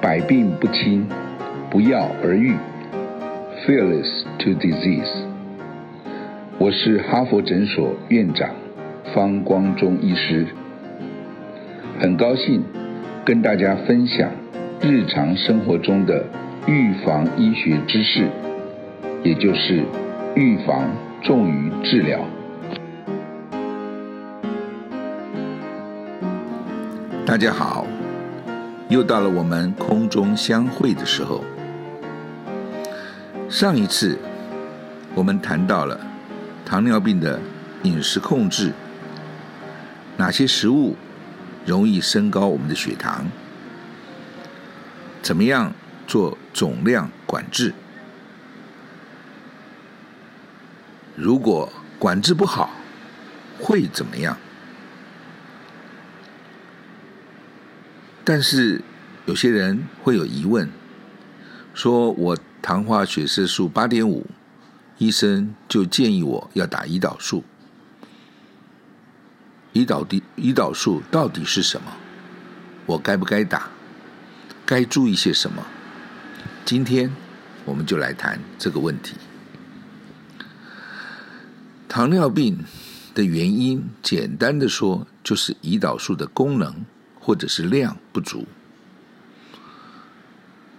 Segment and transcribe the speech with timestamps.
[0.00, 1.06] 百病不侵，
[1.70, 2.54] 不药而愈
[3.66, 5.26] ，Fearless to disease。
[6.58, 8.48] 我是哈佛诊所院长
[9.14, 10.46] 方光中医师，
[11.98, 12.64] 很高兴
[13.26, 14.30] 跟大家分享
[14.80, 16.24] 日常生活中的
[16.66, 18.26] 预防医学知识，
[19.22, 19.82] 也就是
[20.34, 20.90] 预防
[21.22, 22.20] 重于治疗。
[27.26, 27.86] 大家好，
[28.90, 31.44] 又到了我们空中相会的时候。
[33.48, 34.18] 上一次
[35.14, 35.98] 我们谈到了
[36.66, 37.40] 糖尿病的
[37.84, 38.72] 饮食控制，
[40.16, 40.96] 哪些食物
[41.64, 43.26] 容易升高我们的血糖？
[45.22, 45.72] 怎么样
[46.08, 47.72] 做总量管制？
[51.14, 52.70] 如果管制不好，
[53.60, 54.36] 会怎么样？
[58.24, 58.82] 但是
[59.26, 60.68] 有些人会有疑问，
[61.74, 64.26] 说我糖化血色素八点五，
[64.98, 67.44] 医生就建议我要打胰岛素。
[69.72, 71.92] 胰岛的胰岛素到底是什么？
[72.86, 73.70] 我该不该打？
[74.66, 75.64] 该注意些什么？
[76.64, 77.12] 今天
[77.64, 79.16] 我们就来谈这个问题。
[81.88, 82.64] 糖尿病
[83.14, 86.84] 的原因，简单的说，就是胰岛素的功能。
[87.20, 88.46] 或者是量不足，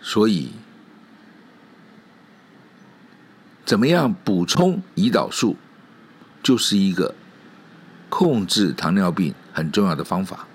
[0.00, 0.50] 所以
[3.64, 5.56] 怎么样补充胰岛素，
[6.42, 7.14] 就是一个
[8.08, 10.48] 控制糖尿病很重要的方法。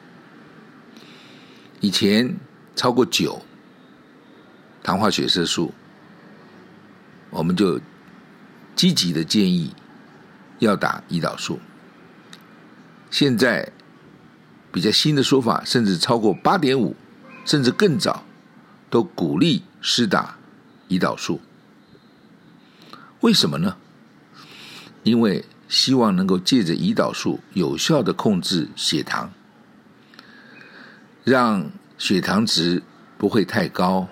[1.80, 2.36] 以前
[2.75, 3.42] 超过九
[4.83, 5.72] 糖化血色素，
[7.30, 7.80] 我们就
[8.75, 9.73] 积极的建议
[10.58, 11.59] 要打胰岛素。
[13.11, 13.72] 现在。
[14.75, 16.97] 比较新的说法，甚至超过八点五，
[17.45, 18.25] 甚至更早，
[18.89, 20.36] 都鼓励施打
[20.89, 21.39] 胰岛素。
[23.21, 23.77] 为什么呢？
[25.03, 29.31] 因为希望能够借着胰岛素有效的控制血糖，
[31.23, 32.83] 让血糖值
[33.17, 34.09] 不会太高，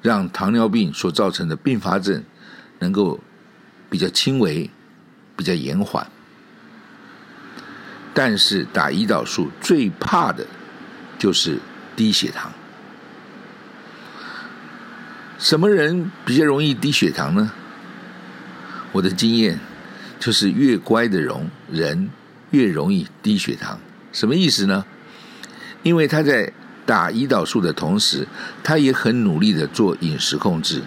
[0.00, 2.24] 让糖尿病所造成的并发症
[2.78, 3.20] 能够
[3.90, 4.70] 比较轻微，
[5.36, 6.10] 比较延缓。
[8.18, 10.46] 但是打胰岛素最怕的，
[11.18, 11.58] 就是
[11.94, 12.50] 低血糖。
[15.38, 17.52] 什么人比较容易低血糖呢？
[18.92, 19.60] 我的经验
[20.18, 22.08] 就是越乖的容人
[22.52, 23.78] 越容易低血糖。
[24.14, 24.86] 什么意思呢？
[25.82, 26.50] 因为他在
[26.86, 28.26] 打胰岛素的同时，
[28.64, 30.80] 他也很努力的做饮食控制。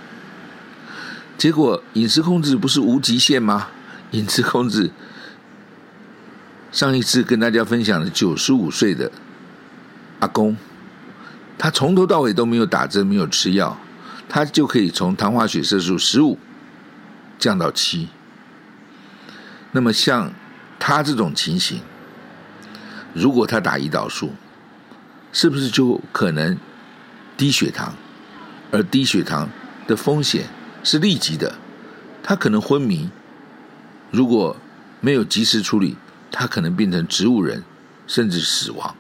[1.37, 3.67] 结果饮食控制不是无极限吗？
[4.13, 4.89] 饮食控制。
[6.79, 9.11] 上一次跟大家分享的九十五岁的
[10.21, 10.55] 阿公，
[11.57, 13.77] 他从头到尾都没有打针，没有吃药，
[14.29, 16.39] 他就可以从糖化血色素十五
[17.37, 18.07] 降到七。
[19.73, 20.31] 那么像
[20.79, 21.81] 他这种情形，
[23.13, 24.31] 如果他打胰岛素，
[25.33, 26.57] 是不是就可能
[27.35, 27.93] 低血糖？
[28.71, 29.49] 而低血糖
[29.85, 30.45] 的风险
[30.85, 31.55] 是立即的，
[32.23, 33.09] 他可能昏迷，
[34.11, 34.55] 如果
[35.01, 35.97] 没有及时处理。
[36.31, 37.63] 他可能变成植物人，
[38.07, 38.95] 甚至死亡。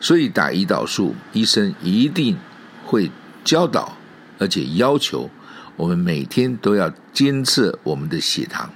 [0.00, 2.36] 所以打胰岛素，医生一定
[2.84, 3.10] 会
[3.42, 3.96] 教导，
[4.38, 5.30] 而且要求
[5.76, 8.70] 我们每天都要监测我们的血糖。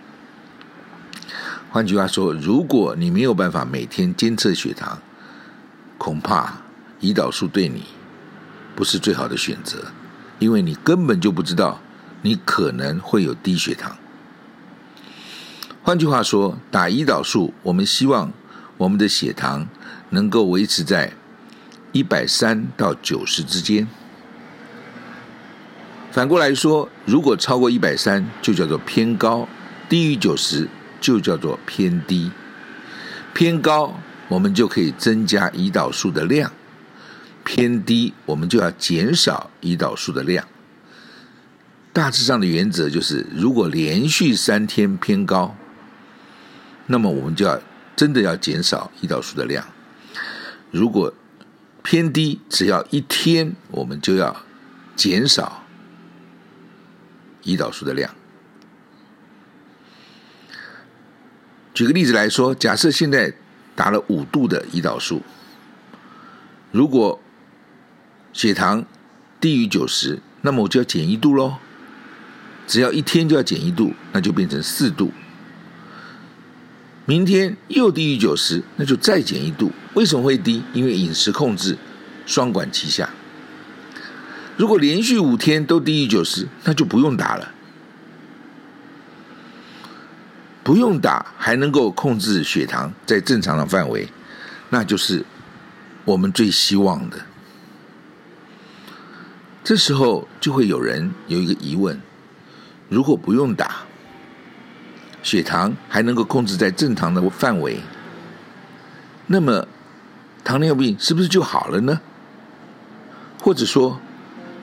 [1.70, 5.02] 换句话说，如果你没有办法每天监测血糖，
[5.98, 6.54] 恐怕
[7.00, 7.84] 胰岛素对你
[8.74, 9.92] 不是最好的选择，
[10.38, 11.80] 因为你根本就不知道
[12.22, 13.94] 你可能会有低血糖。
[15.88, 18.31] 换句话说，打胰岛素，我们希望
[18.76, 19.66] 我们的血糖
[20.10, 21.15] 能够维持在
[21.93, 23.88] 一百三到九十之间。
[26.12, 29.48] 反过来说，如果超过一百三，就叫做偏高；
[29.89, 30.68] 低于九十，
[31.01, 32.30] 就叫做偏低。
[33.33, 33.98] 偏高，
[34.28, 36.51] 我们就可以增加胰岛素的量；
[37.45, 40.47] 偏低，我们就要减少胰岛素的量。
[41.95, 45.57] 大致上的原则就是，如果连续三天偏高，
[46.88, 47.60] 那么我们就要
[47.94, 49.64] 真的要减少胰岛素的量。
[50.70, 51.14] 如果
[51.82, 54.44] 偏低，只要一天，我们就要
[54.96, 55.64] 减少
[57.44, 58.14] 胰岛素的量。
[61.72, 63.32] 举个例子来说，假设现在
[63.76, 65.22] 打了五度的胰岛素，
[66.72, 67.20] 如果
[68.32, 68.84] 血糖
[69.40, 71.56] 低于九十，那么我就要减一度喽。
[72.66, 75.12] 只要一天就要减一度，那就变成四度。
[77.09, 79.72] 明天又低于九十，那就再减一度。
[79.95, 80.63] 为什么会低？
[80.75, 81.78] 因为饮食控制
[82.27, 83.09] 双管齐下。
[84.59, 87.55] 如果连续五天都低于九十，那就不用打了。
[90.63, 94.07] 不用打还能够控制血糖在正常的范围，
[94.69, 95.25] 那就是
[96.05, 97.25] 我们最希望的。
[99.65, 101.99] 这时候就会有人有一个疑问：
[102.91, 103.87] 如果不用打，
[105.28, 107.80] 血糖还能够控制在正常的范围，
[109.27, 109.69] 那么
[110.42, 112.01] 糖尿病是不是就好了呢？
[113.39, 114.01] 或者说，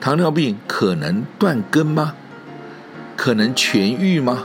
[0.00, 2.14] 糖尿病可能断根吗？
[3.14, 4.42] 可能痊愈吗？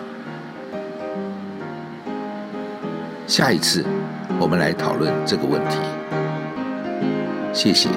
[3.26, 3.84] 下一次
[4.40, 5.78] 我们来讨论这个问题。
[7.52, 7.90] 谢谢。